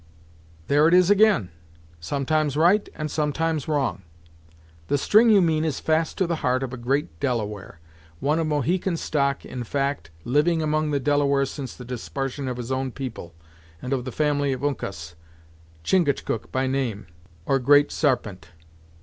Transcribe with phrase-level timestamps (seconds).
[0.65, 1.51] "There it is ag'in;
[1.99, 4.01] sometimes right, and sometimes wrong!
[4.87, 7.79] The string you mean is fast to the heart of a great Delaware;
[8.19, 12.71] one of Mohican stock in fact, living among the Delawares since the disparsion of his
[12.71, 13.35] own people,
[13.79, 15.13] and of the family of Uncas
[15.83, 17.05] Chingachgook by name,
[17.45, 18.49] or Great Sarpent.